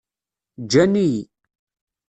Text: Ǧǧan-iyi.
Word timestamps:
Ǧǧan-iyi. 0.63 1.21